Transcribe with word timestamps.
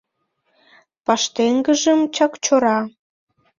Паштеҥгыжым 1.05 1.99
Чакчора 2.15 2.77